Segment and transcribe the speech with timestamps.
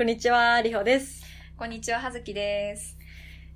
[0.00, 1.22] こんにちは、りほです。
[1.58, 2.96] こんにちは、はずきです。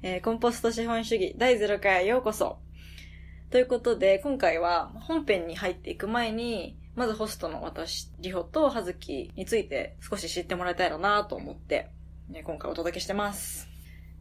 [0.02, 2.58] えーコンポスト資本主義第0回へようこそ。
[3.48, 11.88] ということで、今回は本編に入っていく前に、まずホストの私、りほとはずきについて少し知ってもらいたいなと思って、
[12.28, 13.66] ね今回お届けしてます。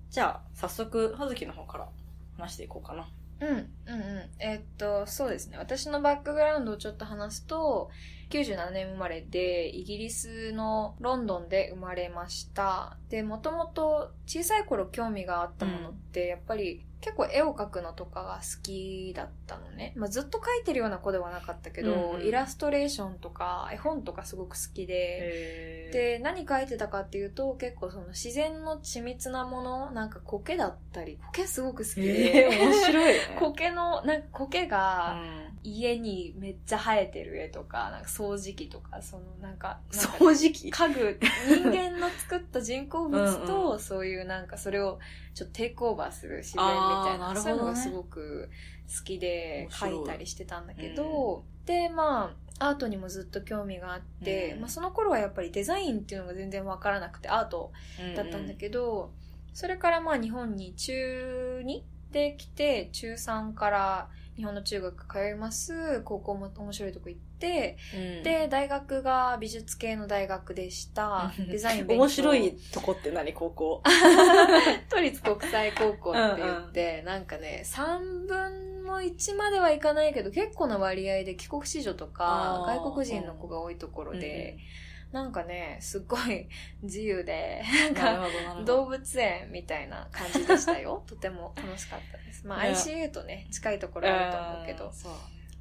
[0.10, 1.90] じゃあ、早速、はずきの方から
[2.38, 3.10] 話していこうかな。
[3.40, 4.32] うん、うん、うん。
[4.40, 5.58] えーっと、そうですね。
[5.58, 7.90] 私のバックグラウンドをちょっと話すと、
[8.30, 12.98] 97年生まれで、イギリスのロンドンで生まれました。
[13.10, 19.94] で、もともと小さい頃興味があったものって、やっぱり結構絵を描くのとかが好きだったのね。
[19.98, 22.26] まあ、ずっと描いてるような子ではなかったけど、うんうん。
[22.26, 33.20] イラストレーションとか絵本とかすごく好きで、で、で何書いてたかっていうと結構その自然の緻密なものなんか苔だったり苔すごく好きで、えー、面白い、ね。
[33.38, 35.54] 苔のなんか苔うがん。
[35.64, 40.70] 家にめっちゃ生えてる絵とかなんか掃除機とかそのなんかなんか掃除機？
[40.70, 45.00] 家具人間の作った人工物とうんそういうなんかそれを
[45.34, 47.34] ちょっとテイクオーバーする自然みたいな。
[47.34, 47.40] ね。
[47.40, 48.50] そういうのがすごく
[48.98, 50.06] 好きで描い。
[50.06, 54.62] たりしてたんだけど、でまあアートにもずっと興味があって、うん。
[54.62, 57.72] まあ、その頃はやっぱりデザインっていうのが全然わからなくてアート
[58.16, 59.12] だったんだけど、
[59.54, 66.02] それからまあ日本に中2で来て中3から日本の中学通います。
[66.02, 71.32] 高校も面白いとこ行って、うん、で大学が美術系の大学でした。
[71.38, 72.04] デザイン勉強。
[72.04, 73.34] 面白いとこって何？
[73.34, 73.84] 高校。
[74.90, 86.50] 都立国際高校って言って、なんかね3分の1まではいかないけど結構な割合で帰国子女とか外国人の子が多いところで、うんなんかねすっごい
[86.82, 87.64] 自由で
[87.96, 88.64] なんか。
[88.66, 91.04] 動物園みたいな感じでしたよ。
[91.08, 92.46] とても楽しかったです。
[92.46, 94.94] まあ ICU とね、近いところあると思うけどん。
[94.94, 95.14] そう。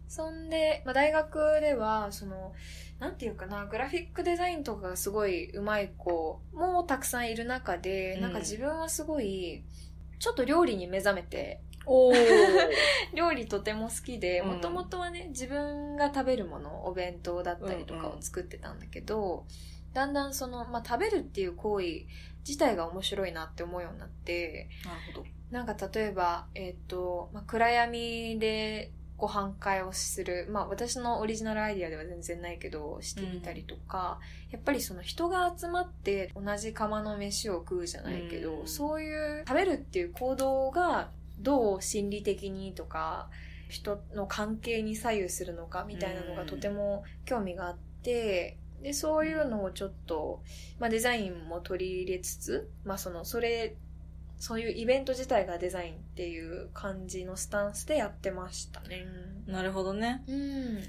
[0.09, 2.55] そんで、まあ大学では、その、
[2.99, 9.65] なんていうかな、グラフィックデザインとかがすごい上手い子もたくさんいる中で、うんなんか自分はすごい、
[10.19, 12.17] ちょっと料理に目覚めて、おー。
[13.15, 19.47] 料理とても好きで、うんもともとはね、自分が食べるもの、お弁当だったりとかを作ってたんだけど、
[19.93, 22.07] だんだんその、まあ食べるっていう行為
[22.47, 25.27] 自体が面白いなって思うようになって、なるほど。
[25.51, 34.19] なんか例えば、えっ、と、まあ、暗闇でご飯会をする、まあ私のオリジナルアイディアでは全然ないけど、してみたりとか、
[34.51, 41.11] やっぱりその人が集まって同じ釜の飯を食うじゃないけど、うんそういう食べるっていう行動が
[41.43, 43.29] どう心理的にとか、
[43.69, 50.43] 人の関係に左右するのかみたいなのがとても興味があって、で、そういうのをちょっと、
[50.79, 53.77] まあデザインも取り入れつつ、まあその、それ、
[54.39, 59.07] そういうイベント自体がデザインっていう感じのスタンスでやってましたね。
[59.47, 60.25] なるほどね。
[60.27, 60.83] うん。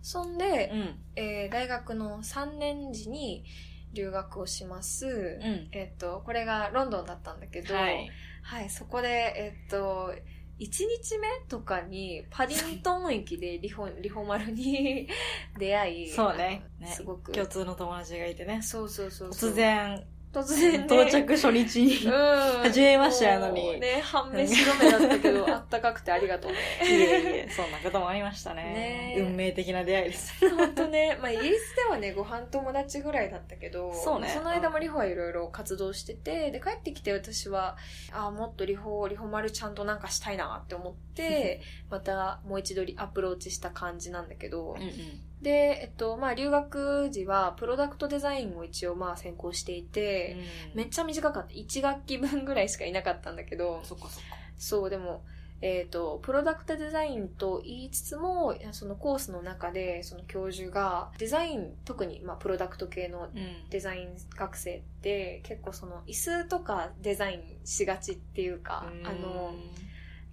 [0.00, 0.98] そんで、うん。
[1.14, 3.44] えー大学の3年時に
[3.92, 5.06] 留学をします。
[5.06, 5.68] うん。
[5.72, 8.10] えっと、これがロンドンだったんだけど、はい。
[8.50, 10.12] はい、そこで、えっと、
[10.58, 15.08] 1日目とかにパディントン駅でリホ、リホマルに
[15.56, 17.30] 出会い、そうねすごく。
[17.30, 18.60] 共通の友達がいてね。
[18.60, 19.50] そうそうそうそう。
[19.52, 22.06] 突然、突然、ね、到着初日に。
[22.06, 22.12] うん。
[22.62, 26.58] 初めましてやのにね、半目白目だったけど、あったかくてありがとうね。
[26.82, 28.62] いえいえ、そんなこともありましたね。
[28.62, 30.48] ねえ運命的な出会いです。
[30.48, 37.76] 本当ね、まあイギリスではね、ご飯友達ぐらいだったけど、そうねその間もリホはいろいろ活動してて、で、帰ってきて私は、
[38.12, 41.60] ああ、もっとリホ、リホ丸ちゃんとなんかしたいなって思って、
[41.90, 45.29] またもう一度リアプローチした感じなんだけど、うんうん。
[45.42, 50.36] で、えっと、まあ留学時はプロダクトデザインを一応まあ専攻していて、
[50.74, 51.54] めっちゃ短かった。
[51.54, 54.36] 1学期分ぐらいしかいなかったんだけど、そっかそっか。
[54.58, 55.24] そう、でも、
[55.62, 63.68] えっ、と、プロダクトデザインと言いつつも、そのコースの中で、その教授が、デザイン、特に、まあ、プロダクト系のうん。
[63.68, 69.54] デザイン学生って、結構その、椅子とかデザインしがちっていうか、あの、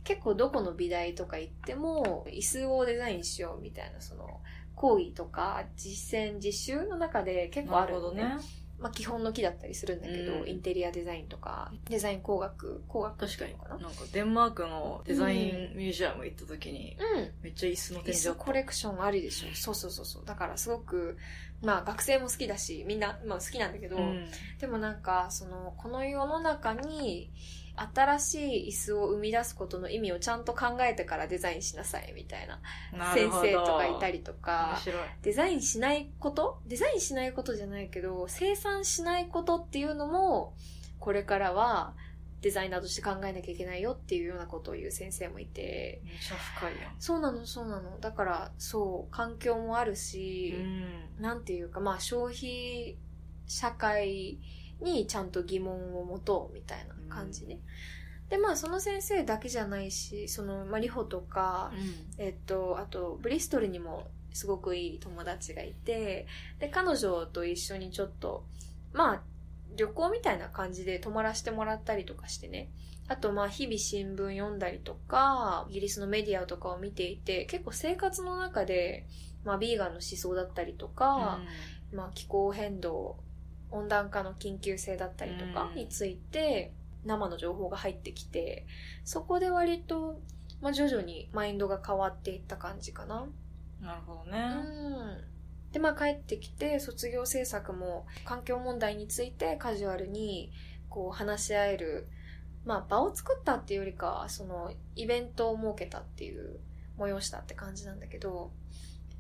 [0.06, 4.40] 結構どこの美大とか行っても、椅子をデザインしようみたいな、その、
[4.78, 8.22] 講義とか実践、実習の中で結構なあるのね。
[8.22, 8.44] るほどね。
[8.80, 13.70] まあ、基本の木だったりするんだけど、うんインテリアデザインとか、デザイン工学、工学確かにな。
[13.70, 17.32] なんかデンマークのデザインミュージアム行った時に、うん。
[17.42, 19.56] めっちゃ椅子の椅展示コレクションありでしょ。
[19.56, 20.26] そうそうそうそう。
[20.26, 21.18] だからすごく、
[21.64, 24.28] まあ学生も好きだし、みんな、まあ好きなんだけど、うん
[24.60, 27.32] でもなんか、その、この世の中に、
[27.78, 32.60] 新しい椅子を生み出すことの意味をちゃんと考えてからデザインしなさいみたいな
[33.14, 34.80] 先生とかいたりと面か。
[35.22, 36.60] デザインしないこと？
[36.66, 40.56] デザインしないことじゃないけど、生産しないことっていうのも、
[41.00, 41.94] これからは
[42.42, 46.96] デザイナーとして考えなきゃいけないよっていうようなことを言う先生もいて、めっちゃ深いやん。
[47.00, 48.00] そうなの、そうなの。
[48.00, 51.22] だから、そう、環境もあるし、うん。
[51.22, 52.98] なんていうか、まあ消費
[53.48, 54.40] 社会
[54.82, 57.60] にちゃんと疑問を持とうみたいな感じね。
[58.30, 61.72] で、まあその先生だけじゃないし、その、まあリホとか、
[62.18, 66.28] えっと、あと、ブリストルにもすごくいい友達がいて、
[66.60, 68.46] で、彼女と一緒にちょっと、
[68.94, 69.24] まあ、
[69.76, 72.70] 旅行みたいな感じで泊まらせてもらったりとかしてね。
[73.08, 79.08] あと、まあ、日々新聞読んだりとか、イギリスのメディアとかを見ていて、結構生活の中で、
[79.46, 81.40] まあ、ビーガンの思想だったりとか、
[81.94, 83.18] まあ、気候変動、
[83.72, 86.74] 温暖化の緊急性だったりとかについて、
[87.06, 88.66] 生の情報が入ってきて、
[89.04, 90.20] そこで割と、
[90.62, 93.28] まあ、徐々にマインドが変わっていった感じかな。
[93.82, 94.40] なるほどね。
[94.40, 95.72] うん。
[95.72, 100.52] で、まあ帰ってきて、卒業制作も環境問題についてカジュアルに
[100.90, 102.08] こう話し合える、
[102.66, 106.60] まあ場を作ったっていうよりかは、そのイベントを設けたっていう、
[106.98, 108.52] 催したって感じなんだけど、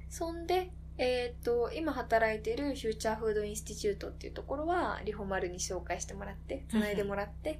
[0.09, 7.59] そんで、えっ、と、今働いている Future Food Institute っていうところは、リホマルに紹介してもらって、つないでもらって、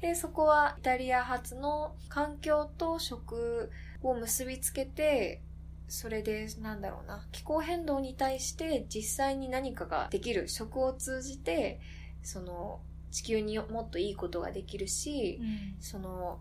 [0.00, 3.70] で、そこはイタリア発の環境と食
[4.02, 5.42] を結びつけて、
[5.88, 11.80] それで、なんだろうな、気候変動に対して実際に何かができる、食を通じて、
[12.22, 12.80] その、
[13.10, 15.40] 地球にもっといいことができるし、
[15.80, 16.40] その、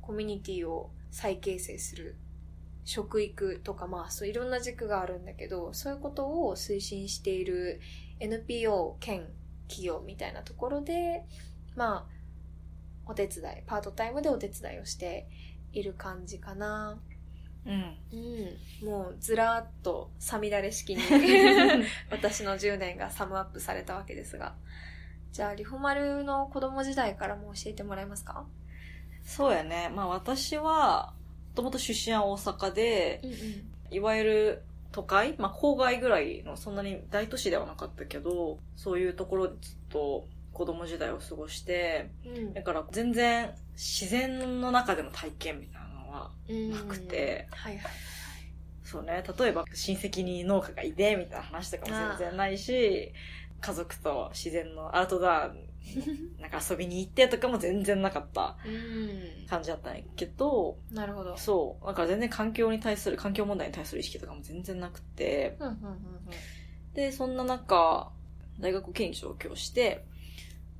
[0.00, 2.16] コミュニティを再形成する、
[2.84, 7.80] 食育とか、まあ、そういろんな軸があるんだけど、そういうことを推進している
[8.20, 9.26] NPO 兼
[9.68, 11.24] 企業みたいなところで、
[11.76, 12.14] まあ、
[13.06, 15.26] お手伝い、パートタイムでお手伝いをして
[15.72, 16.98] いる感じかな。
[17.66, 17.96] うん。
[18.82, 21.02] うん、もうずらーっとさみだれ式に
[22.10, 24.54] 私の10年がサムアップされたわけですが。
[25.32, 28.46] じゃあ、リホマルの子供時代からも教えてもらえますか？
[29.24, 29.88] そうやね。
[29.88, 31.23] まあ私は、も
[31.54, 42.54] ともと出身は大阪で、うんいわゆる都会まあ郊外ぐらいのそんなに大都市ではなかったけど、そういうところでずっと子供時代を過ごして、うん。
[42.54, 46.70] だから全然自然の中での体験みたいなのはうん。
[46.70, 47.92] なくて、はいはい。
[48.84, 53.12] そうね、例えば親戚に農家がいてみたいな話とかも全然ないし、
[53.60, 55.50] 家族と自然のアウトドア、
[56.40, 59.46] なんか遊びに行ってとかも全然なかったうん。
[59.46, 61.36] 感じだったんやけど、なるほど。
[61.36, 61.86] そう。
[61.86, 66.00] だから全然環境に対する、環境問題に対する意識とかも全然なくて、うんうんうん
[66.94, 68.12] で、そんな中、
[68.60, 70.04] 大学経に上京して、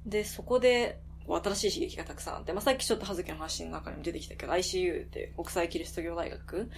[0.06, 6.70] で、そこで、新しい刺激がたくさんあって、まあ、さっきちょっと葉月の話の中にも出てきたけど、ICU って国際キリスト教大学っうん。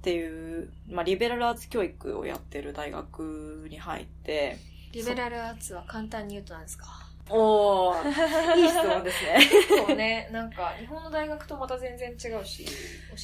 [0.00, 4.56] ていう、まあ、リベラルアーツ教育をやってる大学に入って、
[4.92, 7.03] リベラルアーツは簡単に言うとなんですか？
[7.30, 9.40] おー、いい質問ですね。
[9.86, 10.28] そうね。
[10.30, 12.70] なんか、日本の大学とまた全然違うし、教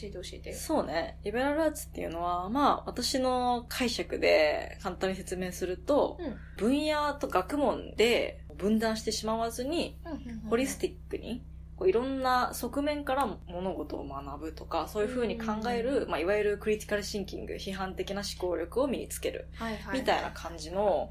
[0.05, 0.53] えて教えて。
[0.55, 1.19] そうね。
[1.23, 6.37] リベラルアーツっていうのは、まあ、私の解釈で簡単に説明すると、うん。
[6.57, 9.99] 分野と学問で分断してしまわずに、
[10.49, 11.43] ホリスティックに、
[11.77, 21.09] こういろんな側面から物事を学ぶとか、そういう風に考える、まあ、いわゆるクリティカルシンキング、批判的な思考力を身につける、はいはい、みたいな感じの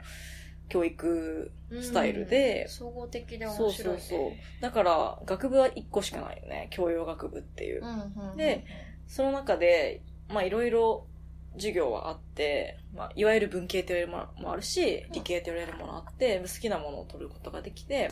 [0.70, 1.52] 教育
[1.82, 4.02] スタイルでうん総合的で面そう白い、ね。
[4.02, 4.32] そうそう。
[4.62, 6.68] だから、学部は1個しかないよね。
[6.72, 7.84] 教養学部っていう。
[7.84, 8.38] うんうんうん。
[8.38, 8.66] で、
[9.08, 11.08] その中で、まあいろいろ
[11.54, 18.12] 授業はあって、まあいわゆる文系と言われるものもあるし、理系と言われるものあって、好きなものを取ることができて、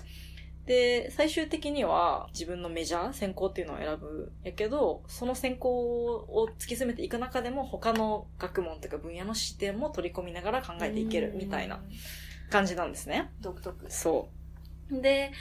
[0.67, 11.81] で、最終的には自分のメジャー、専攻っていうのを選ぶやけど、その専攻を突き詰めていく中でも他の学問というか分野の視点も取り込みながら考えていけるみたいなうん。
[12.49, 13.31] 感じなんですね。
[13.41, 13.85] 独特。
[13.89, 14.29] そ
[14.91, 15.01] う。
[15.01, 15.31] で、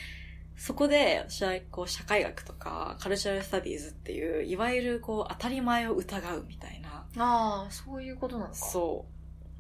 [0.57, 8.55] そこで、私はこう、社会学とか、カルチャルスタディーズっていう、いわゆるこう、当たり前を疑うみたいな、ああ、そういうことなのか。
[8.55, 9.07] そ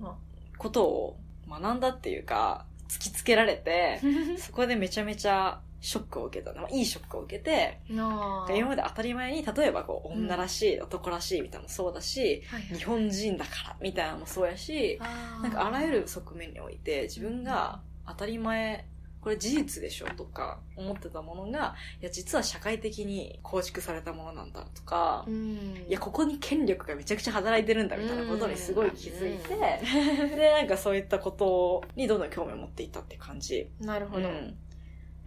[0.00, 0.12] ううん、
[0.59, 4.00] ことを学んだっていうか、突きつけられて、
[4.38, 6.52] そこでめちゃめちゃショックを受けた。
[6.52, 7.80] まあいいショックを受けて。
[7.88, 14.99] 今まで当たり前に、例えばこう、うん女らしい、男らしいみたいなのもそうだし、はいはい日本人だからみたいなのもそうやし、
[15.42, 18.87] なんかあらゆる側面において自分が当たり前、
[19.26, 25.85] これ事実でしょとか思ってたものが、いや実は社会的に構築されたものなんだとかう、ん。
[25.88, 29.56] いやここに権力がめちゃくちゃ働いてるんだみたいなことにすごい気づいて、
[30.37, 33.68] で、なんかそういったことにどんどん興味を持っていったって感じ。
[33.80, 34.28] なるほど。
[34.28, 34.56] うん、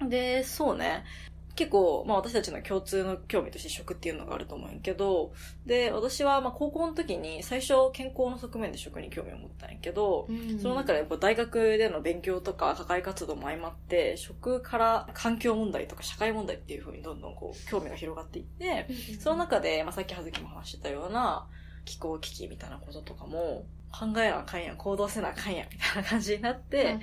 [0.08, 1.04] で、そうね。
[1.56, 5.34] 結構、まあ私たちの共通の興味として食っていうのがあると思うんやけど、
[5.66, 18.88] で、私はまあ高校の時に最初健康の側面で食に興味を持ったんやけど、うんその中でこう大学での勉強とか社会活動も相まって、食から環境問題とか社会問題っていう風にどんどんこう興味が広がっていって、
[19.20, 21.46] その中で、まあ、さっき葉月も話してたような
[21.84, 27.00] 気候危機みたいなこととかも考えなあかんやん、行動せなあかんやん、みたいな感じになって、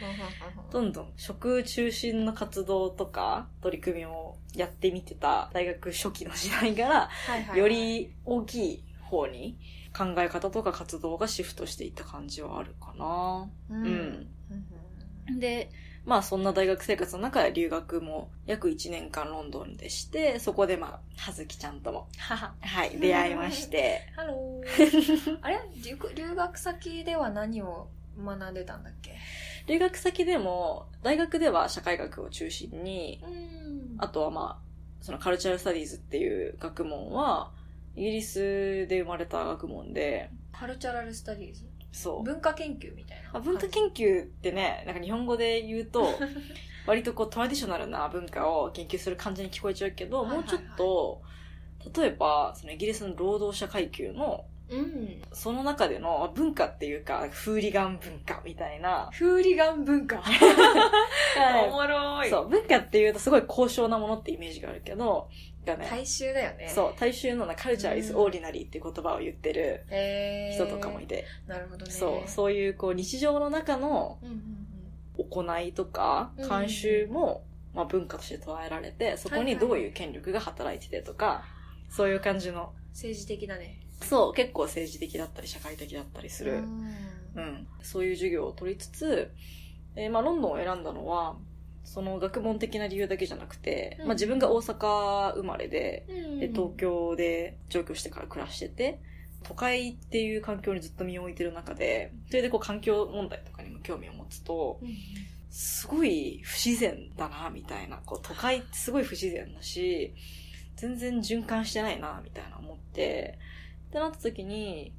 [0.70, 7.10] どんどん食中心の活動とか取り組みをやってみてた大学初期の時代から、
[7.54, 9.58] より大きい方に
[9.96, 13.48] 考え方とか活動がシフトしていった感じはあるかな。
[13.70, 14.28] うんうん
[15.28, 15.40] うん。
[15.40, 15.70] で、
[16.06, 25.38] まあそんな大学生活の中で留学も約1年間ロンドンでして、そこでまあ、はずきちゃんとも、はい、出会いまして、 ハロー。
[25.42, 25.58] あれ？
[25.82, 27.88] 留留学先では何を
[28.24, 29.16] 学んでたんだっけ？
[29.66, 33.94] 留学先でも、大学では社会学を中心に、うん。
[33.98, 37.50] あとはまあ、そのカルチャルスタディーズっていう学問は、
[37.96, 41.64] イギリスで生まれた学問で、カルチャラルスタディーズ？
[41.92, 42.22] そう。
[42.22, 46.18] 文化研究みたいなあ文化研究ってね、なんか日本語で言うと、
[46.86, 50.46] 割とこうトラディショナルな文化を研究する感じに聞こえちゃうけど、はいはいはい。
[50.46, 51.22] もうちょっと、
[52.00, 55.22] 例えば、そのイギリスの労働者階級の、うん。
[55.32, 59.08] その中での文化っていうか、フーリガン文化みたいな。
[59.12, 60.20] フーリガン文化
[61.68, 62.30] おもろい。
[62.30, 65.28] そう、文化っていうとすごい高尚なものってイメージがあるけど、
[65.66, 66.70] がね、大衆だよね。
[66.74, 68.24] そう、大衆のなカルチャー is うん。
[68.26, 69.84] ordinary っていう言葉を言ってる
[70.54, 71.92] 人とかもいて、なるほどね。
[71.92, 74.18] そう、そういうこう日常の中の
[75.18, 76.48] 行いとかうん。
[76.48, 77.44] 慣習も、
[77.74, 81.44] まあ、文化として捉えられて、そこにどういう権力が働いててとか、
[81.90, 83.80] そういう感じの、政治的だね。
[84.02, 86.96] そう、結構政治的だったり社会的だったりする、うん。
[87.36, 89.30] うん、そういう授業を取りつつ、
[89.94, 91.36] えーまあ、ロンドンを選んだのは、
[91.86, 94.06] その学問的な理由だけじゃなくて、うん。
[94.08, 99.00] まあ、自分が大阪生まれで、うんで、東京で上京してから暮らしてて、
[99.44, 104.88] 都会っていう環境にずっと身を置いてる中で、それでこう環境問題とかにも興味を持つと、うん。
[105.48, 107.98] すごい不自然だな、みたいな。
[108.04, 110.12] こう都会ってすごい不自然だし、
[110.74, 113.38] 全然循環してないな、みたいな思って、
[113.88, 114.92] ってなった時に、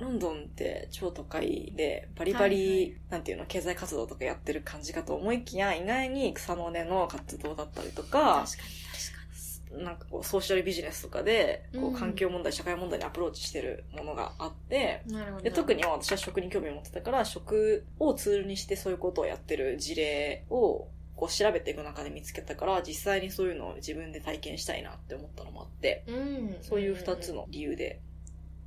[0.00, 2.96] ロンドンって超都会でバリバリ、はいはい。
[3.10, 11.94] なんていうの、経済活動とかやってる感じかと思いきや、意外に草の根の活動だったりとか、確かになんかこうソーシャルビジネスとかで、こうん。
[11.94, 15.44] う環境問題、社会問題にアプローチしてるものがあって、確かになるほど。
[15.44, 26.56] で特に私は食に興味を持ってたから、食をツールにしてそういうことをやってる事例をこう調べていく中で見つけたから、実際にそういうのを自分で体験したいなって思ったのもあって、うん。
[26.62, 28.00] そういう二つの理由で、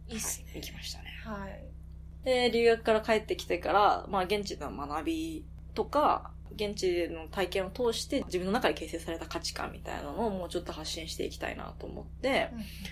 [0.10, 0.46] いいっすね。
[0.54, 1.06] はい行きましたね。
[1.24, 1.64] はい。
[2.26, 12.50] で、留学から帰ってきてから、まあ現地での学びとか、現地での体験を通して自分の中で形成された価値観みたいなのをもうちょっと発信していきたいなと思って、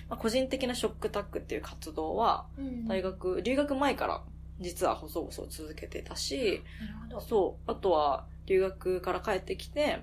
[0.10, 2.88] まあ、個人的なショックタックっていう活動は、うん。
[2.88, 4.22] 大学、留学前から
[4.60, 7.22] 実は細々続けてたし、なるほど。
[7.22, 10.00] そう、あとは留学から帰ってきて、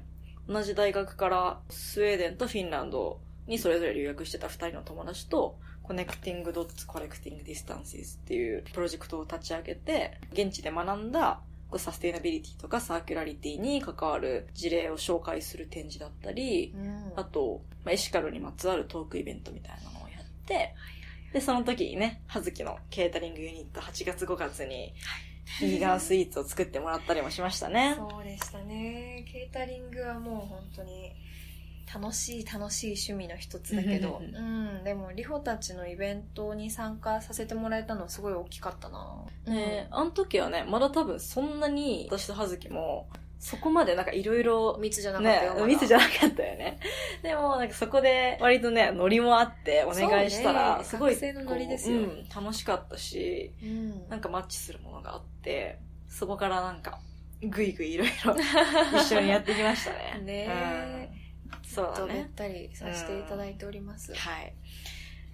[0.48, 11.40] 同じ大学からスウェーデンとフィンランドにそれぞれ留学してた二人の友達と、Connecting Dots Collecting Distances っていうプロジェクトを立ち上げて、現地で学んだ
[11.76, 17.12] サステイナビリティとかサーキュラリティに関わる事例を紹介する展示だったり、うん。
[17.16, 20.74] あと、まあ、エシカルにまつわるトークイベントみたいなのをやって、
[21.32, 24.94] で、その時にね、はずきのケータリングユニット8月5月に、
[25.60, 27.94] ビーガンスイーツを作ってもらったりもしましたね。
[27.96, 29.24] そうでしたね。
[29.30, 31.12] ケータリングはもう本当に
[31.94, 34.20] 楽しい楽しい趣味の一つだけど。
[34.20, 39.24] うんうんでもリホたちのイベントに参加させてもらえたのはすごい大きかったな。
[39.46, 46.78] ねあの時はね、まだ多分そんなに、私とはずきも、そこまでなんかいろいろ、密じゃなかったねよ、まだ、密じゃなかったよね。
[47.22, 50.84] でも、なんかそこで割とね、ノリもあってお願いしたら、ね。
[50.84, 52.06] すごい、学生のノリですよ。
[52.06, 54.08] こううん、楽しかったし、うん。
[54.08, 55.78] なんかマッチするものがあって、
[56.08, 56.98] そこからなんか、
[57.42, 58.34] ぐいぐいいろいろ
[58.98, 60.20] 一緒にやってきましたね。
[60.24, 61.08] ねえ。
[61.12, 61.17] うん
[61.68, 61.96] そうだね。
[61.96, 64.54] とべったりさせていただいております、はい。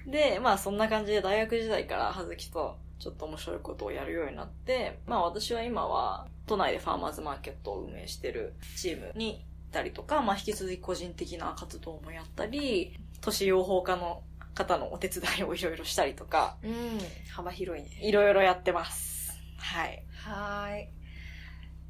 [0.06, 9.40] で、まあそんな感じで大学時代から葉月とちょっと面白いことをやるようになって、まあ私は今は都内でファーマーズマーケットを運営してるチームに行っ
[9.72, 14.22] たりとか、まあ引き続き個人的な活動もやったり、都市養蜂家の
[14.54, 16.98] 方のお手伝いをいろいろしたりとか、うん
[17.32, 19.32] 幅広いねいろいろやってます。
[19.56, 20.04] はい。
[20.12, 20.88] はーい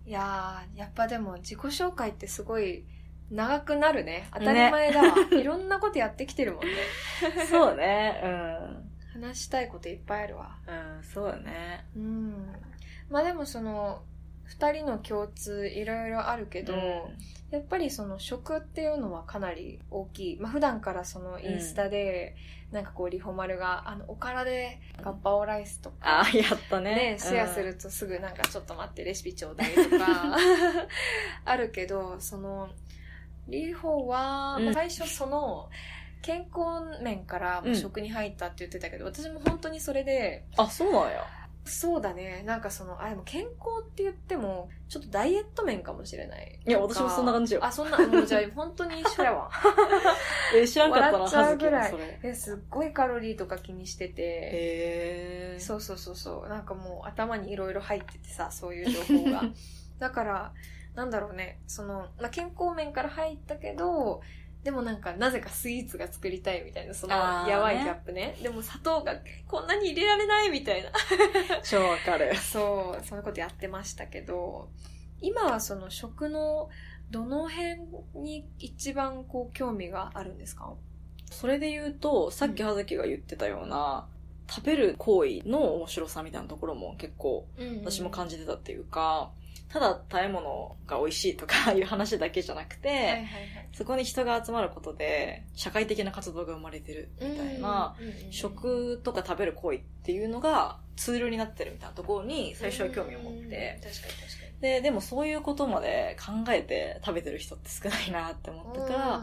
[0.06, 2.84] いやーやっぱでも自己紹介ってすごい
[3.34, 4.28] 長くなるね。
[4.32, 6.68] 当たり前だわ、 いろんなことやってきてるもんね。
[7.50, 8.20] そうね。
[8.22, 9.22] うん。
[9.22, 10.56] 話したいこといっぱいあるわ。
[10.66, 11.84] うん、そうだね。
[11.96, 12.54] うん。
[13.10, 14.02] まあでもその
[14.58, 16.74] 2人の共通いろいろあるけど、
[17.50, 22.36] やっぱりその食っていうのはかなり大きい、まあ普段からそのインスタで、
[22.70, 26.94] なんかこうリホマルがあのおからでガッパオライスとか、ああ、やったね。
[26.94, 30.36] ね、シェアするとすぐなんかちょっと待ってレシピちょうだいとか
[31.44, 32.70] あるけどその
[33.48, 35.68] リホは、うん最初その
[36.22, 40.64] 健康面から食に入ったって言ってたけど、私も本当にそれでうん。
[40.64, 41.20] あ、そうなんや。
[41.66, 42.42] そうだね。
[42.46, 46.60] なんかその、あ、でも健康って言っても、ちょっとダイエット面かもしれない。
[46.66, 49.50] いや私もそんな感じよあ、そんな、もうじゃあ本当に一緒やわ。
[50.54, 51.94] え、知らんかったな、笑っちぐらい。
[52.22, 54.22] え、すっごいカロリーとか気にしてて。
[54.22, 55.60] へー。
[55.60, 56.48] そうそうそうそう。
[56.50, 59.44] なんかもう頭にいろいろ入っててさ、そういう情報が。
[59.98, 60.52] だから、
[60.94, 64.20] なんだろうね、その、まあ、健康面から入ったけど、
[64.62, 68.38] でもなんか、なぜかスイーツが作りたいみたいな、その、やばいギャップね。
[68.42, 69.14] でも砂糖が
[69.46, 70.90] こんなに入れられないみたいな。
[71.62, 72.34] 超わかる。
[72.40, 74.68] そう、そういうことやってましたけど、
[75.20, 76.70] 今はその食の
[77.10, 77.80] どの辺
[78.14, 80.72] に一番こう興味があるんですか？
[81.30, 84.06] それで言うと、さっき葉月が言ってたような、
[84.48, 87.46] 食べる行為の面白さみたいなところも結構
[87.82, 89.30] 私も感じじてたっていうか、
[89.74, 93.68] ただ食べ物が美味しいとか いう話だけじゃなくて、はいはいはい。
[93.72, 97.96] そこに人が集まることで社会的な活動が生まれてるみたいな、
[98.30, 104.60] 食とか食べる行為っていうのがツールになってるみたいなところに最初は興味を持って、うん確かに確かに。
[104.60, 109.22] で、でもそういうことまで考えて食べてる人って少ないなって思ったから、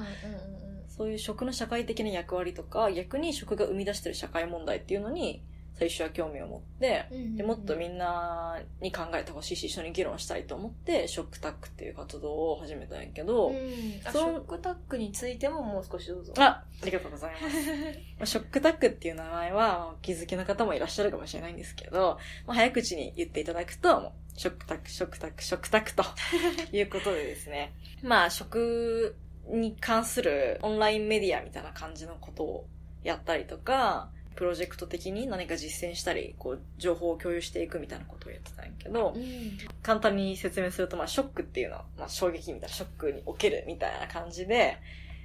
[0.89, 5.41] そういう食の社会的な役割とか、逆に食が生み出してる社会問題っていうのに、
[5.78, 13.56] 最初は興味を持って、でもっとみんなに考えてほしいし、一緒に議論したいと思って、ショックタックっていう活動を始めたんやけど、うん
[14.06, 16.34] あショックタックについてももう少しどうぞ。
[16.38, 17.56] あ、ありがとうございます。
[18.18, 26.04] ま あショックタックっていう名前は、お気づきの方もいらっしゃるかもしれないんですけど、まあ、早口に言っていただくと、もうショックタック、ショックタック、ショックタックと
[26.75, 27.74] いうことでですね。
[28.04, 29.16] まあ、食
[29.48, 32.68] に関するオンラインメディアみたいな感じのことを
[33.04, 39.58] やったりとか、プロジェクト的に何か実践したり、こう、情報を共有していくみたいなことをやってたんやけど、うん。
[39.84, 44.78] 簡単に説明すると、まあ、ショックっていうのは、まあ、衝撃みたいな、ショックに起きるみたいな感じで、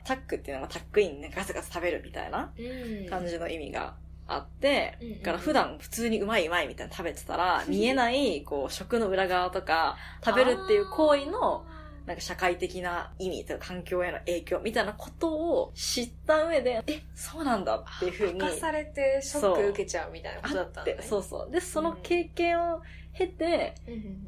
[0.05, 3.09] タックっていうのは、タックインね、ガツガツ食べるみたいなうん。
[3.09, 3.95] 感じの意味が
[4.29, 11.65] あって、うんから普段普通にうまいうまいみたいな食べてたら、 見えない、こう、食の裏側とか、食べるっていう行為の、
[12.07, 18.35] なんか社会的な意味とか環境への影響みたいなことを知った上で、え、そうなんだっていうふうに。
[18.35, 20.93] 明かされてショック受けちゃうみたいなことだったんだね。
[20.99, 21.23] あって、そう。
[21.23, 21.51] そう。
[21.51, 22.81] で、その経験を
[23.13, 24.27] 経て、うん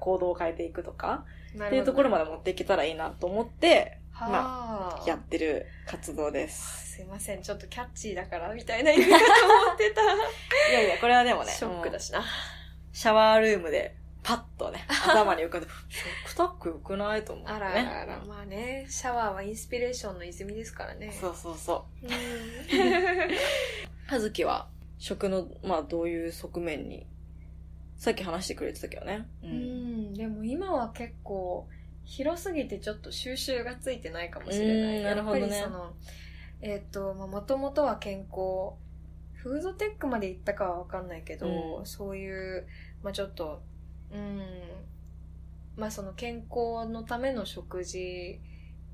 [0.00, 1.24] 行動を変えていくとか、
[1.54, 5.08] っていうところまで持っていけたらいいなと思って、はあ。
[5.08, 6.94] やってる活動です。
[6.94, 7.42] すいません。
[7.42, 9.24] ちょっとキャッチーだからみたいな意味かと
[9.64, 10.02] 思ってた。
[10.72, 12.24] いやいや、これはでもね、ショックだしな。
[12.92, 13.94] シャワールームで、
[14.26, 17.56] パッとね、頭に浮かんで、ショックタック良くないと思ってね。
[17.58, 22.06] あらあらあらまあねシャワーはインスピレーションの泉ですからねそうそうそう。
[22.06, 22.12] うん
[24.08, 24.66] はずきは、
[24.98, 27.06] 食の、まあ、どういう側面に、
[27.96, 29.28] さっき話してくれてたけどね。
[29.44, 29.46] う。
[29.46, 29.52] うん
[30.10, 31.68] んでも今は結構
[32.04, 34.96] 広すぎてちょっと収集がついてないかもしれない。
[34.96, 35.92] うんなるほどねやっぱりその、
[36.62, 38.74] えっ、と、まあ、もともとは健康、
[39.34, 42.66] フードテックまで行ったかはわかんないけど、うんそういう、
[43.04, 43.62] まあ、ちょっと、
[44.16, 48.40] うん、まあその健康のための食事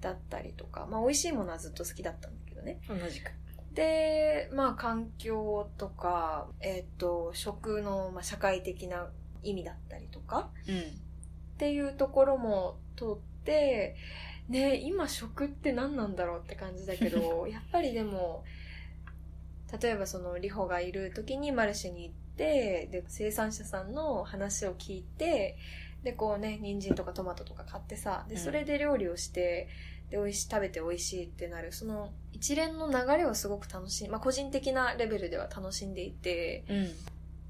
[0.00, 2.80] だったりとか、まあ美味しいものはずっと好きだったんだけどね。
[2.88, 3.32] 同じく。
[3.74, 9.08] で、まあ環境とか、えっ、と、食の、まあ、社会的な
[9.42, 10.78] 意味だったりとか、うん。
[10.78, 10.82] っ
[11.58, 13.96] ていうところも通って、
[14.48, 18.44] ね、今食って何なんだろうって感じだけど、 やっぱりでも、
[19.80, 25.56] 例えばそのリホがいる時にマルシェに行って、で、生産者さんの話を聞いて、
[26.02, 29.68] で、こうね、人参とかトマトとか買ってさ、で、うんそれで料理をして、
[30.10, 36.90] で、美味しい、食べて美味しいってなる、その一連の流れをすごく楽しい、まあ個人的なレベルでは楽しんでいて、うん。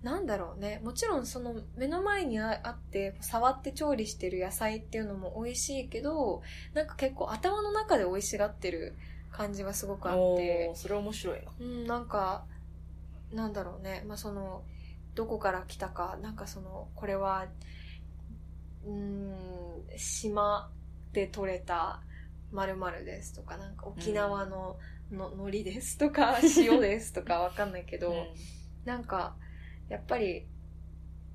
[0.02, 0.80] なんだろうね。
[0.82, 6.42] もちろんその目の前にああって、触って調理してる野菜っていうのも美味しいけど、
[6.74, 8.96] なんか結構頭の中で美味しがってる
[9.30, 11.52] 感じがすごくあおってー、それ面白いな。
[11.58, 12.44] うん、なんか、
[13.32, 14.04] なんだろうね。
[14.06, 14.64] まあその、
[15.14, 17.46] どこから来たか、なんかその、これは、
[18.84, 20.70] うーん、島
[21.12, 22.00] で採れた
[22.52, 24.78] 〇〇ですとか、なんか沖縄の
[25.10, 28.14] の海苔ですとか、 塩ですとかわかんないけど、
[28.84, 29.36] なんか、
[29.88, 30.46] やっぱり、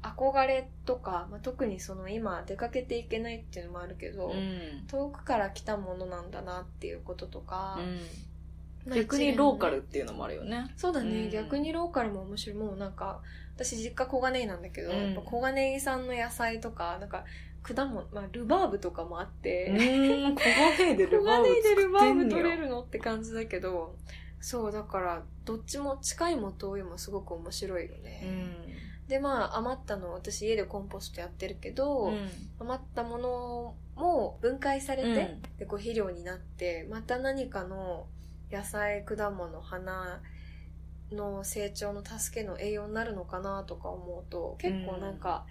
[0.01, 4.87] 憧れとか、まあ、特にその今出かけていけないっていうのもあるけど、うん。
[4.87, 7.77] 遠くから来たものなんだなっていうこととか、
[8.95, 10.71] 逆にローカルっていうのもあるよね。
[10.75, 12.57] そうだね、うん逆にローカルも面白い。
[12.57, 13.21] もうなんか、
[13.55, 17.25] 私実家小金井なんだけど、うんやっぱ小金井産の野菜とか、なんか、
[17.63, 19.73] 果物、まあ、ルバーブとかもあって、う
[20.31, 20.35] ん。
[20.35, 20.41] 小
[20.77, 23.95] 金井でル小バーブ金井でルバーブ取れるのって感じだけど、
[24.39, 28.23] そう、だから、どっちも近いも遠いもすごく面白いよね。
[29.07, 32.29] で、まあ、余ったの、私家でコンポストやってるけど、うん。
[32.59, 38.05] 余ったものも分解されて、うんでこう肥料になってまた何かの
[38.51, 40.21] 野菜果物花
[41.11, 45.45] の成長の助けの栄養になるのかなとか思うと結構なんか、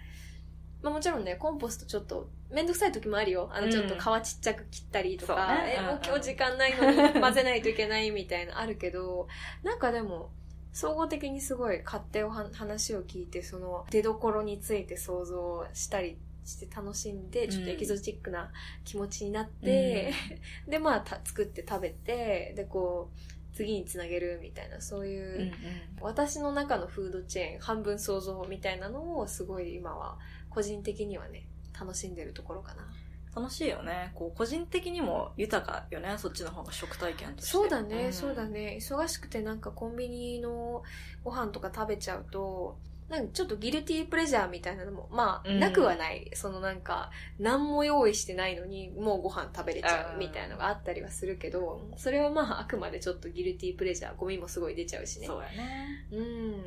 [0.81, 3.49] まあもちろんねコンポストちょっとめんどくさい時もあるよ。
[3.51, 5.75] あのちょっと皮ちっちゃく切ったりとか、そうね。
[5.77, 9.27] えもう今日時間ないのに 混ぜないといけないみたいなあるけど
[9.63, 10.31] なんかでも
[10.71, 18.51] 総合的にすごい勝手をは話を聞いてその出どころについて想像したりして楽しんでちょっとエキゾチックな
[18.85, 20.13] 気持ちになって、
[20.67, 25.51] でまあた作って食べてでこう次につなげるみたいなそういう、うんうん
[25.99, 32.87] 私の中のフードチェーン半分想像みたいなのをすごい今は個人的にはね楽しんでるところかな
[33.35, 34.11] 楽しいよね。
[34.15, 36.15] こう、個人的にも豊かよね。
[36.17, 37.51] そっちの方が食体験として。
[37.51, 38.45] そうだね、んそうだ。
[38.45, 40.81] ね忙しくてなんかコンビニの
[41.23, 42.79] ご飯とか食べちゃうと
[43.09, 56.05] なんかちょっとギルティープレジャーみたいなのもまあ、うんなくはないそのなんか何も用意してないのにもうご飯食べれちゃうみたいなのがあったりはするけどそれはまああくまでちょっとギルティープレジャーゴミもすごい出ちゃうしねそうやね。
[56.11, 56.63] うん。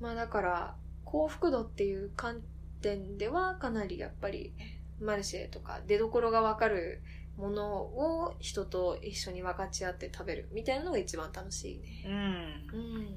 [0.00, 2.42] まあだから、幸福度っていう観
[2.82, 4.52] 点ではかなりやっぱり
[5.00, 7.02] マルシェとか出どころがわかる
[7.36, 12.04] ものを人と一緒に分かち合って食べるみたいなのが一番楽しいね。
[12.72, 12.78] うん。
[12.78, 13.08] うん。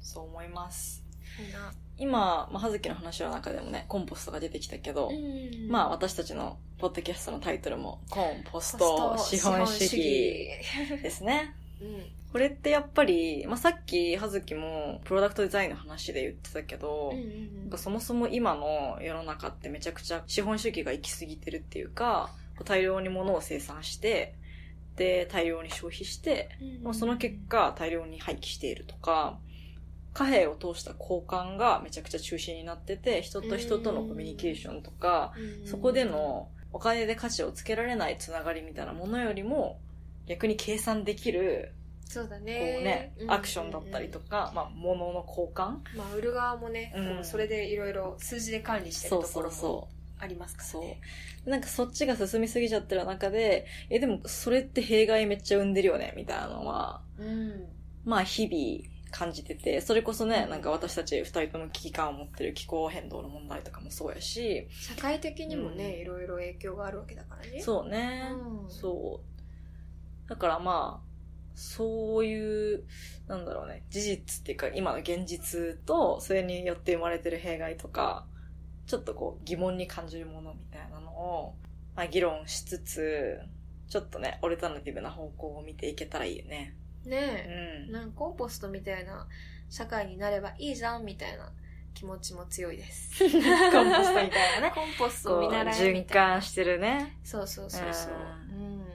[0.00, 1.04] そう思います。
[1.40, 1.72] いいな。
[1.98, 9.96] 今、まあ、はずきの話の中でもね、コンポストが出てきたけど、うんまあ、私たちのポッドキャストのタイトルも、コンポスト資本主義
[11.02, 11.54] ですね。
[11.80, 12.06] うん。
[12.32, 17.14] これってやっぱり、まあ、さっき、はずきも、プロダクトデザインの話で言ってたけど、
[17.76, 22.30] そもそも今の世の中ってめちゃくちゃ資本主義が行き過ぎてるっていうか、
[22.64, 24.34] 大量に物を生産して、
[24.96, 29.38] で、大量に消費して、うんもうその結果大量に廃棄しているとか、
[30.16, 35.68] 貨幣を通した交換がめちゃくちゃ中心になってて、人と人とのコミュニケーションとか、うん。
[35.68, 39.78] そこでのお金で価値をつけられないつながりみたいなものよりも、
[40.26, 41.74] 逆に計算できる、
[42.08, 45.80] そうだこうねね、アクションだったりとか、まあ、物の交換。
[45.94, 47.24] まあ売る側もね、うん。
[47.24, 50.80] それでいろいろ数字で管理してるそうところもそうそありますからそう。
[50.82, 51.00] ね。。
[51.44, 57.66] なんかそっちが進みすぎちゃってる中で、え、でもそれって弊害めっちゃ生んでるよね、みたいなのは、うん。
[58.06, 67.62] まあ日々感じてて、それこそね、なんか私たち二人とも危機感を持ってる気候変動の問題とかもそうやし、社会的にもね、うんいろいろ影響があるわけだからね。
[67.62, 69.22] そうね、うんそ
[70.26, 70.28] う。
[70.28, 71.06] だからまあ、
[71.54, 72.84] そういう、
[73.26, 78.26] なんだろうね、事実っていうか今の現実と、それによって生まれてる弊害とか、
[78.86, 81.54] ちょっとこう疑問に感じるものみたいなのを、
[81.94, 83.40] まあ議論しつつ、
[83.88, 86.76] ちょっとね、オルタナティブな方向を見ていけたらいいよね。
[87.06, 87.92] うねえ、ん。
[87.92, 89.26] なんかコンポストみたいな
[89.70, 91.50] 社会になればいいじゃんみたいな
[91.94, 93.18] 気持ちも強いです。
[93.24, 94.72] コンポストみたいなね。
[94.74, 96.04] コンポストを見習いな。
[96.04, 97.18] 環してるね。
[97.24, 98.12] そうそうそうそう。
[98.12, 98.86] うん。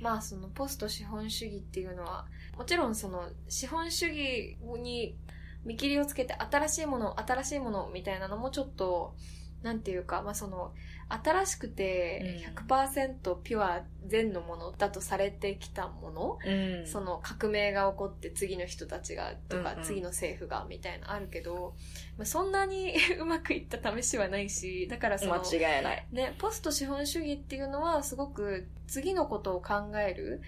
[0.00, 5.16] まあそのポスト資本主義っていうのは、もちろんその資本主義に
[5.64, 9.14] 見切りをつけて新しいもの、新しいものみたいなのもちょっと、
[9.62, 10.72] なんていうか、まあその、
[11.08, 16.86] 新しくてうん100%ピュア全のものだとされてきたもの、うん。
[16.86, 21.74] その革命が起こって次の人たちがとか、うんうん次の政府がみたいなあるけど、
[22.16, 26.06] まあ、そんなに うまくいった試しはないしだからその、間違いない。
[26.12, 30.42] ね、ポスト資本主義っていうのはすごく次のことを考える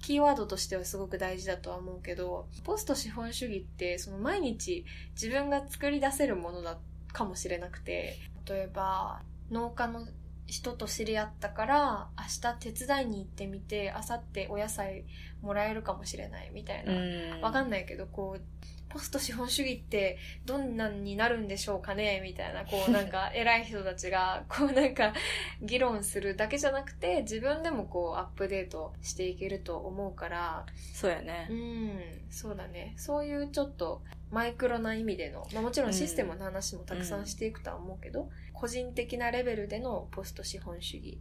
[0.00, 6.78] キーワードとしてはすごく大事だとは思うけどポスト資本主義ってその毎日自分が作り出せるものだ
[7.12, 8.18] かもしれなくて
[8.48, 10.06] 例えば農家の
[10.46, 15.04] 人と知り合ったから明日手伝いに行ってみて明後日お野菜
[15.42, 17.40] もらえるかもしれないみたいな、うん。
[17.42, 18.42] わかんないけど、こう、
[18.88, 20.16] ポスト資本主義って
[20.46, 25.12] どんなんになるんでしょうかねみたいな、こうなんか 偉い人たちが、こうなんか
[25.60, 31.54] 議論するだけじゃなくて、自分でもこうアップデートしていけると思うから、そうやねう。
[31.54, 32.94] ん、そうだね。
[32.96, 41.18] そういうちょっとマイクロな意味での、まあもちろんシステムの話もたくさんしていくとは思うけど、個人的なレベルでのポスト資本主義。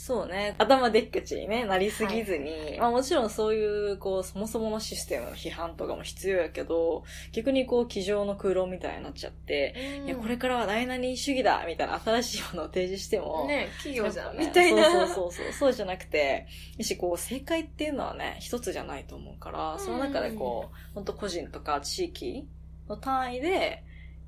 [0.00, 0.54] そうね。
[0.58, 9.74] 頭でっかちにね、なりすぎずに、まあもちろんそういう、こう、そもそものシステムの批判とかも必要やけど、逆にこう、机上の空論みたいになっちゃって、
[10.06, 14.46] いや、これからは何々主義だみたいな新しいものを提示しても、ね、企業じゃん、ね。
[14.46, 14.84] みたいな。
[14.84, 15.52] そうそうそうそう。
[15.52, 16.46] そうじゃなくて、
[16.80, 22.48] し、こう、正解っていうのはね、一つじゃないと思うから、その中でこう、本当個人とか地域
[22.88, 23.82] の単位で、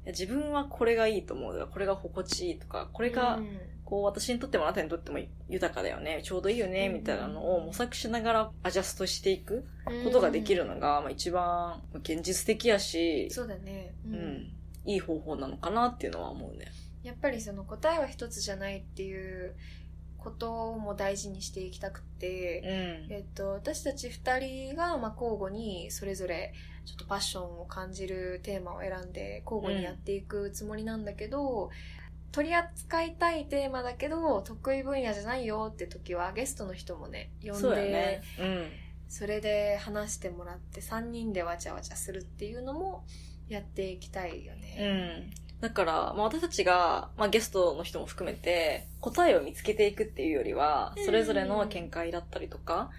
[0.06, 3.38] 自分はこれがいいと思うとか、これが心地いいとか、これが、
[3.90, 13.92] こう、私にとってもあなたにとっても豊かだよね、ちょうどいいよね、みたいなのを模索しながらアジャストしていくうんことができるのが、まあ一番現実的やし、そうだね。
[14.06, 14.52] うん、
[14.84, 16.66] いい方法なのかなっていうのは思うね。
[17.02, 19.56] やっぱりその答えは一つじゃないっていう
[20.18, 23.12] ことも大事にしていきたくて、うん。
[23.12, 26.52] えっと、私たち二人が、まあ、交互にそれぞれ
[26.84, 31.70] ちょっとパッションを感じるテーマを選んで交互にやっていくつもりなんだけど、
[32.32, 38.22] 取り扱いたいテーマだけど得意分野じゃないよって時はゲストの人もね呼んそうでやね。
[38.38, 38.70] うん。
[39.08, 43.04] それで話してもらって3人でわちゃわちゃするっていうのも
[43.48, 45.26] やっていきたいようね。
[45.26, 45.30] ん。
[45.60, 52.90] だから、まあ、私たちが、まあ、ゲストの人も含めて、答えを見つけていくっていうよりはう、んそれぞれの見解だったりとか、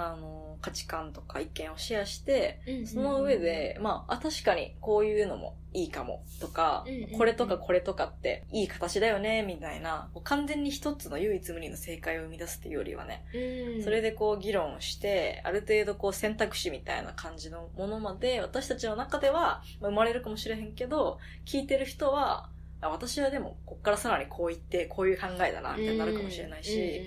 [0.00, 13.82] あの、価値観とか意見をシェアして、その上で、まあ、あ、確かにこういうのもいいかもとかうんうんうん、これとかこれとかっていい形だよね、みたいな、完全に一つの唯一無二の正解を生み出すっていうよりはね、うん。
[13.82, 27.02] それでこう議論して、ある程度こう選択肢みたいな感じのものまで、私たちの中ではまあ生まれるかもしれへんけど、聞いてる人は、あ私はでもこっからさらにこう言って、こういう考えだな、ってなるかもしれないし、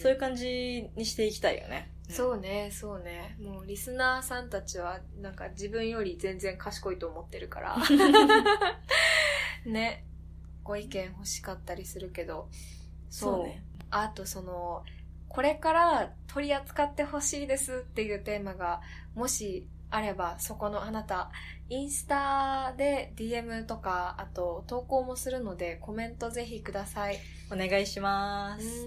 [0.00, 1.91] そういう感じにしていきたいよね。
[2.08, 3.36] そうね、そうね。
[3.40, 7.76] もうリスナーさんたちはなんか自分より全然賢いと思ってるから。
[9.64, 10.04] ね。
[10.64, 12.48] ご意見欲しかったりするけど。
[13.10, 13.46] そう。
[13.46, 13.64] ね。
[13.90, 14.84] あとその、
[15.28, 18.80] これから取り扱ってほしいですっていうテーマが、
[19.14, 21.30] もしあれば、そこのあなた、
[21.68, 27.18] インスタで DM とか、あと投稿もするので、コメントぜひください。
[27.50, 28.86] お願いしまうす。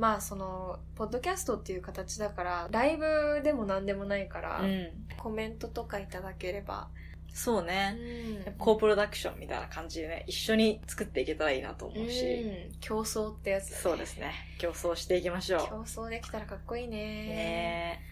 [0.00, 0.02] ん。
[0.02, 4.90] まあその、ポッドキャストっていう形だから、ライブでも何でもないから、うん。
[5.16, 6.88] コメントとかいただければ。
[7.32, 7.96] そうね。
[8.44, 14.32] やっぱコープロダクションみたいな感じでね、一緒に作っていけたらいいなと思うし、うん競争ってやつだねそうですね。
[14.58, 15.60] 競争していきましょう。
[15.68, 16.96] 競争できたらかっこいいね。
[16.96, 18.10] ねえ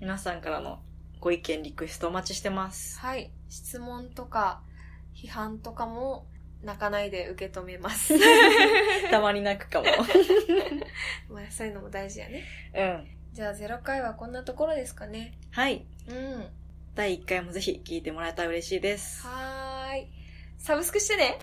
[0.00, 0.80] 皆さんからの
[1.20, 2.98] ご意見、リクエストお待ちしてます。
[2.98, 3.30] はい。
[3.48, 4.62] 質問とか、
[5.14, 6.26] 批判とかも、
[6.62, 8.14] 泣かないで受け止めます。
[9.10, 9.86] たまに泣くかも。
[11.28, 12.44] まあ、そういうのも大事やね。
[12.74, 13.08] うん。
[13.32, 15.34] じゃあ、0回はこんなところですかね。
[15.50, 15.84] はい。
[16.08, 16.48] うん。
[16.94, 19.26] 第1回もぜひ聞いてもらえたら嬉しいです。
[19.26, 20.08] はーい。
[20.58, 21.38] サブスクしてね